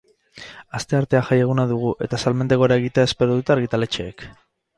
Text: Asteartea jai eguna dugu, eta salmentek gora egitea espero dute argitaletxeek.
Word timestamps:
Asteartea 0.77 1.21
jai 1.27 1.37
eguna 1.41 1.65
dugu, 1.73 1.91
eta 2.07 2.21
salmentek 2.25 2.63
gora 2.63 2.79
egitea 2.83 3.09
espero 3.11 3.37
dute 3.41 3.57
argitaletxeek. 3.59 4.27